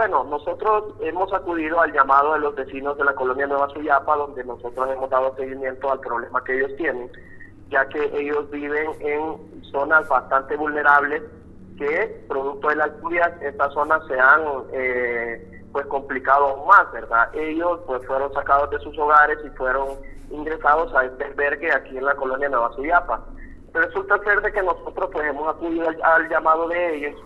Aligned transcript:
bueno, 0.00 0.24
nosotros 0.24 0.94
hemos 1.00 1.30
acudido 1.30 1.78
al 1.78 1.92
llamado 1.92 2.32
de 2.32 2.38
los 2.38 2.54
vecinos 2.54 2.96
de 2.96 3.04
la 3.04 3.12
colonia 3.12 3.46
Nueva 3.46 3.68
Suyapa, 3.68 4.16
donde 4.16 4.42
nosotros 4.44 4.88
hemos 4.90 5.10
dado 5.10 5.36
seguimiento 5.36 5.92
al 5.92 6.00
problema 6.00 6.42
que 6.42 6.56
ellos 6.56 6.74
tienen, 6.78 7.12
ya 7.68 7.86
que 7.86 8.02
ellos 8.18 8.48
viven 8.50 8.92
en 9.00 9.62
zonas 9.70 10.08
bastante 10.08 10.56
vulnerables 10.56 11.22
que, 11.76 12.24
producto 12.30 12.68
de 12.68 12.76
las 12.76 12.90
lluvias, 13.02 13.30
estas 13.42 13.74
zonas 13.74 14.00
se 14.08 14.18
han 14.18 14.40
eh, 14.72 15.66
pues 15.70 15.84
complicado 15.84 16.46
aún 16.46 16.66
más, 16.66 16.90
¿verdad? 16.92 17.28
Ellos 17.34 17.80
pues 17.86 18.00
fueron 18.06 18.32
sacados 18.32 18.70
de 18.70 18.78
sus 18.78 18.98
hogares 18.98 19.36
y 19.44 19.50
fueron 19.50 19.98
ingresados 20.30 20.94
a 20.94 21.04
este 21.04 21.26
albergue 21.26 21.74
aquí 21.74 21.98
en 21.98 22.06
la 22.06 22.14
colonia 22.14 22.48
Nueva 22.48 22.72
Suyapa. 22.72 23.20
Resulta 23.74 24.16
ser 24.24 24.40
de 24.40 24.50
que 24.50 24.62
nosotros 24.62 25.10
pues 25.12 25.26
hemos 25.26 25.46
acudido 25.54 25.90
al 26.02 26.28
llamado 26.30 26.68
de 26.68 26.96
ellos 26.96 27.20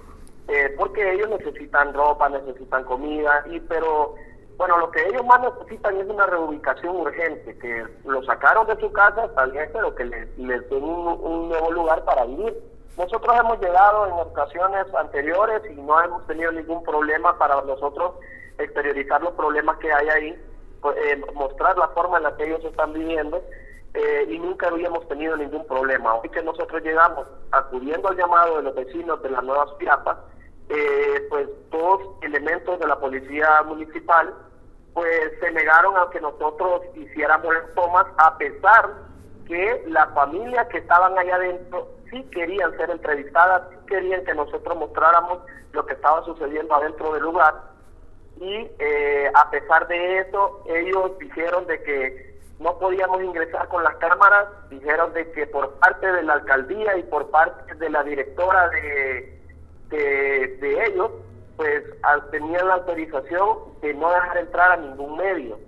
eh, 0.48 0.74
porque 0.76 1.12
ellos 1.12 1.28
necesitan 1.30 1.94
ropa, 1.94 2.28
necesitan 2.28 2.84
comida, 2.84 3.44
y 3.50 3.60
pero 3.60 4.14
bueno, 4.56 4.78
lo 4.78 4.90
que 4.90 5.04
ellos 5.06 5.24
más 5.24 5.40
necesitan 5.40 5.96
es 5.96 6.06
una 6.06 6.26
reubicación 6.26 6.96
urgente, 6.96 7.58
que 7.58 7.84
lo 8.04 8.22
sacaron 8.24 8.66
de 8.66 8.78
su 8.78 8.92
casa, 8.92 9.28
tal 9.34 9.50
vez, 9.52 9.68
pero 9.72 9.94
que 9.94 10.04
les, 10.04 10.36
den 10.36 10.84
un, 10.84 11.48
nuevo 11.48 11.72
lugar 11.72 12.04
para 12.04 12.24
vivir. 12.24 12.54
Nosotros 12.96 13.36
hemos 13.36 13.60
llegado 13.60 14.06
en 14.06 14.12
ocasiones 14.12 14.86
anteriores 14.94 15.62
y 15.68 15.74
no 15.74 16.00
hemos 16.00 16.24
tenido 16.26 16.52
ningún 16.52 16.84
problema 16.84 17.36
para 17.36 17.60
nosotros 17.62 18.12
exteriorizar 18.58 19.20
los 19.22 19.32
problemas 19.32 19.76
que 19.78 19.92
hay 19.92 20.08
ahí, 20.08 20.42
pues, 20.80 20.96
eh, 20.98 21.20
mostrar 21.34 21.76
la 21.76 21.88
forma 21.88 22.18
en 22.18 22.22
la 22.22 22.36
que 22.36 22.44
ellos 22.44 22.64
están 22.64 22.92
viviendo 22.92 23.42
eh, 23.94 24.26
y 24.28 24.38
nunca 24.38 24.68
habíamos 24.68 25.08
tenido 25.08 25.36
ningún 25.36 25.66
problema. 25.66 26.14
Hoy 26.14 26.28
que 26.28 26.42
nosotros 26.42 26.80
llegamos 26.82 27.26
acudiendo 27.50 28.08
al 28.08 28.16
llamado 28.16 28.58
de 28.58 28.62
los 28.62 28.74
vecinos 28.76 29.20
de 29.22 29.30
las 29.30 29.42
nuevas 29.42 29.72
Piapas, 29.78 30.18
eh, 30.68 31.26
pues 31.28 31.48
dos 31.70 32.00
elementos 32.22 32.78
de 32.78 32.86
la 32.86 32.98
policía 32.98 33.62
municipal 33.64 34.34
pues 34.94 35.32
se 35.40 35.50
negaron 35.50 35.96
a 35.96 36.08
que 36.10 36.20
nosotros 36.20 36.82
hiciéramos 36.94 37.52
las 37.52 37.74
tomas 37.74 38.06
a 38.16 38.38
pesar 38.38 38.90
que 39.46 39.84
las 39.88 40.12
familias 40.14 40.68
que 40.68 40.78
estaban 40.78 41.18
allá 41.18 41.34
adentro 41.34 41.88
sí 42.10 42.22
querían 42.30 42.76
ser 42.76 42.90
entrevistadas, 42.90 43.62
sí 43.70 43.76
querían 43.86 44.24
que 44.24 44.34
nosotros 44.34 44.76
mostráramos 44.78 45.40
lo 45.72 45.84
que 45.84 45.94
estaba 45.94 46.24
sucediendo 46.24 46.74
adentro 46.74 47.12
del 47.12 47.24
lugar. 47.24 47.54
Y 48.40 48.70
eh, 48.78 49.30
a 49.34 49.50
pesar 49.50 49.86
de 49.88 50.18
eso 50.18 50.62
ellos 50.66 51.18
dijeron 51.18 51.66
de 51.66 51.82
que 51.82 52.34
no 52.60 52.78
podíamos 52.78 53.22
ingresar 53.22 53.68
con 53.68 53.82
las 53.82 53.96
cámaras, 53.96 54.46
dijeron 54.70 55.12
de 55.12 55.30
que 55.32 55.46
por 55.48 55.70
parte 55.74 56.06
de 56.06 56.22
la 56.22 56.34
alcaldía 56.34 56.96
y 56.96 57.02
por 57.02 57.30
parte 57.30 57.74
de 57.74 57.90
la 57.90 58.02
directora 58.04 58.68
de 58.68 59.42
de, 59.90 60.86
ellos, 60.86 61.10
pues 61.56 61.84
tenían 62.30 62.68
la 62.68 62.74
autorización 62.74 63.58
de 63.80 63.94
no 63.94 64.10
dejar 64.10 64.38
entrar 64.38 64.72
a 64.72 64.76
ningún 64.76 65.16
medio, 65.16 65.58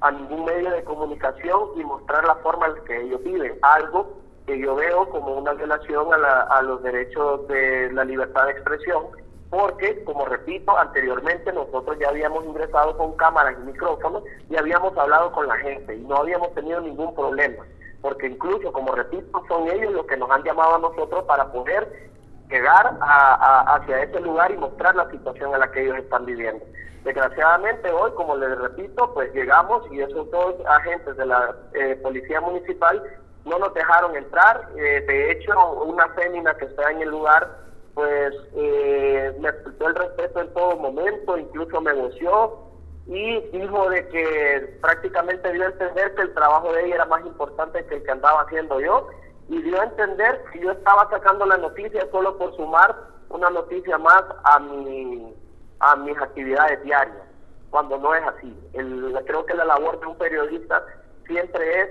a 0.00 0.10
ningún 0.10 0.44
medio 0.44 0.70
de 0.70 0.84
comunicación 0.84 1.70
y 1.76 1.84
mostrar 1.84 2.24
la 2.24 2.36
forma 2.36 2.66
en 2.66 2.74
la 2.74 2.84
que 2.84 3.00
ellos 3.02 3.22
viven, 3.22 3.58
algo 3.62 4.18
que 4.46 4.58
yo 4.58 4.74
veo 4.74 5.08
como 5.08 5.38
una 5.38 5.52
violación 5.54 6.08
a, 6.12 6.42
a 6.42 6.62
los 6.62 6.82
derechos 6.82 7.46
de 7.48 7.90
la 7.92 8.04
libertad 8.04 8.46
de 8.46 8.52
expresión, 8.52 9.04
porque, 9.50 10.02
como 10.04 10.24
repito, 10.26 10.76
anteriormente 10.76 11.52
nosotros 11.52 11.96
ya 12.00 12.08
habíamos 12.08 12.44
ingresado 12.44 12.96
con 12.96 13.16
cámaras 13.16 13.54
y 13.62 13.66
micrófonos 13.66 14.24
y 14.50 14.56
habíamos 14.56 14.96
hablado 14.98 15.30
con 15.32 15.46
la 15.46 15.56
gente 15.58 15.94
y 15.94 16.00
no 16.00 16.16
habíamos 16.16 16.52
tenido 16.54 16.80
ningún 16.80 17.14
problema, 17.14 17.64
porque 18.02 18.26
incluso, 18.26 18.72
como 18.72 18.92
repito, 18.94 19.42
son 19.46 19.68
ellos 19.68 19.92
los 19.92 20.06
que 20.06 20.16
nos 20.16 20.30
han 20.30 20.42
llamado 20.42 20.74
a 20.74 20.78
nosotros 20.78 21.24
para 21.24 21.52
poder 21.52 22.10
llegar 22.54 22.96
a, 23.00 23.74
hacia 23.74 24.02
ese 24.04 24.20
lugar 24.20 24.50
y 24.52 24.56
mostrar 24.56 24.94
la 24.94 25.10
situación 25.10 25.52
en 25.54 25.60
la 25.60 25.70
que 25.72 25.82
ellos 25.82 25.98
están 25.98 26.24
viviendo. 26.24 26.64
Desgraciadamente 27.02 27.90
hoy, 27.90 28.12
como 28.12 28.36
les 28.36 28.56
repito, 28.58 29.12
pues 29.12 29.34
llegamos 29.34 29.82
y 29.90 30.00
esos 30.00 30.30
dos 30.30 30.54
agentes 30.66 31.16
de 31.16 31.26
la 31.26 31.54
eh, 31.74 31.98
Policía 32.02 32.40
Municipal 32.40 33.02
no 33.44 33.58
nos 33.58 33.74
dejaron 33.74 34.16
entrar. 34.16 34.68
Eh, 34.76 35.04
de 35.06 35.32
hecho, 35.32 35.52
una 35.82 36.08
fémina 36.10 36.54
que 36.54 36.66
está 36.66 36.90
en 36.92 37.02
el 37.02 37.08
lugar, 37.10 37.58
pues 37.94 38.32
eh, 38.54 39.36
me 39.40 39.52
faltó 39.52 39.88
el 39.88 39.94
respeto 39.96 40.40
en 40.40 40.54
todo 40.54 40.76
momento, 40.76 41.36
incluso 41.36 41.80
me 41.80 41.92
negoció 41.92 42.58
y 43.06 43.40
dijo 43.50 43.90
de 43.90 44.08
que 44.08 44.78
prácticamente 44.80 45.52
dio 45.52 45.64
a 45.64 45.66
entender 45.66 46.14
que 46.14 46.22
el 46.22 46.34
trabajo 46.34 46.72
de 46.72 46.86
ella 46.86 46.94
era 46.94 47.04
más 47.04 47.26
importante 47.26 47.84
que 47.84 47.96
el 47.96 48.02
que 48.02 48.12
andaba 48.12 48.42
haciendo 48.42 48.80
yo 48.80 49.08
y 49.48 49.62
dio 49.62 49.80
a 49.80 49.84
entender 49.84 50.42
que 50.52 50.60
yo 50.60 50.72
estaba 50.72 51.08
sacando 51.10 51.46
la 51.46 51.58
noticia 51.58 52.06
solo 52.10 52.36
por 52.38 52.54
sumar 52.56 52.96
una 53.28 53.50
noticia 53.50 53.98
más 53.98 54.22
a 54.44 54.58
mi 54.58 55.34
a 55.80 55.96
mis 55.96 56.16
actividades 56.18 56.82
diarias, 56.82 57.22
cuando 57.70 57.98
no 57.98 58.14
es 58.14 58.22
así. 58.26 58.56
El, 58.72 59.14
creo 59.26 59.44
que 59.44 59.54
la 59.54 59.64
labor 59.64 60.00
de 60.00 60.06
un 60.06 60.16
periodista 60.16 60.82
siempre 61.26 61.82
es, 61.82 61.90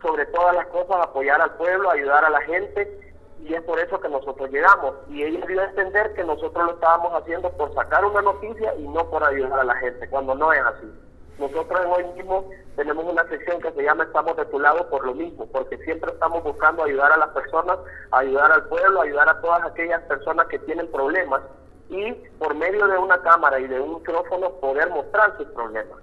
sobre 0.00 0.26
todas 0.26 0.54
las 0.54 0.66
cosas, 0.66 0.96
apoyar 1.02 1.40
al 1.40 1.54
pueblo, 1.54 1.90
ayudar 1.90 2.24
a 2.24 2.30
la 2.30 2.40
gente, 2.42 3.14
y 3.40 3.54
es 3.54 3.62
por 3.62 3.78
eso 3.80 4.00
que 4.00 4.08
nosotros 4.08 4.50
llegamos. 4.50 4.94
Y 5.08 5.24
ella 5.24 5.44
dio 5.46 5.60
a 5.60 5.64
entender 5.64 6.12
que 6.14 6.24
nosotros 6.24 6.66
lo 6.66 6.72
estábamos 6.74 7.12
haciendo 7.20 7.50
por 7.52 7.74
sacar 7.74 8.04
una 8.04 8.22
noticia 8.22 8.74
y 8.76 8.86
no 8.86 9.08
por 9.10 9.24
ayudar 9.24 9.60
a 9.60 9.64
la 9.64 9.74
gente, 9.76 10.08
cuando 10.08 10.34
no 10.34 10.52
es 10.52 10.60
así. 10.60 10.92
Nosotros 11.38 11.80
hoy 11.86 12.04
mismo 12.14 12.50
tenemos 12.76 13.04
una 13.04 13.26
sección 13.28 13.60
que 13.60 13.72
se 13.72 13.82
llama 13.82 14.04
Estamos 14.04 14.36
de 14.36 14.44
tu 14.46 14.60
lado 14.60 14.88
por 14.88 15.04
lo 15.04 15.14
mismo, 15.14 15.46
porque 15.46 15.78
siempre 15.78 16.12
estamos 16.12 16.42
buscando 16.42 16.84
ayudar 16.84 17.12
a 17.12 17.16
las 17.16 17.30
personas, 17.30 17.78
ayudar 18.10 18.52
al 18.52 18.64
pueblo, 18.68 19.02
ayudar 19.02 19.28
a 19.28 19.40
todas 19.40 19.64
aquellas 19.64 20.02
personas 20.02 20.46
que 20.48 20.58
tienen 20.60 20.90
problemas 20.90 21.42
y 21.88 22.12
por 22.38 22.54
medio 22.54 22.86
de 22.86 22.98
una 22.98 23.20
cámara 23.22 23.60
y 23.60 23.66
de 23.66 23.80
un 23.80 23.96
micrófono 23.96 24.50
poder 24.60 24.88
mostrar 24.90 25.36
sus 25.36 25.46
problemas. 25.48 25.98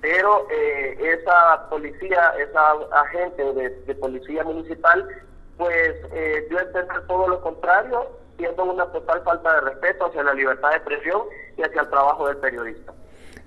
Pero 0.00 0.46
eh, 0.50 0.96
esa 1.00 1.68
policía, 1.68 2.34
esa 2.38 2.72
agente 2.92 3.52
de, 3.52 3.94
policía 3.96 4.44
municipal, 4.44 5.06
pues 5.56 5.94
eh, 6.12 6.46
dio 6.48 6.58
a 6.58 6.62
entender 6.62 7.06
todo 7.06 7.28
lo 7.28 7.40
contrario, 7.40 8.06
siendo 8.36 8.64
una 8.64 8.86
total 8.86 9.22
falta 9.22 9.54
de 9.54 9.60
respeto 9.62 10.06
hacia 10.06 10.22
la 10.22 10.34
libertad 10.34 10.70
de 10.70 10.76
expresión 10.76 11.22
y 11.56 11.62
hacia 11.62 11.82
el 11.82 11.90
trabajo 11.90 12.28
del 12.28 12.36
periodista. 12.36 12.92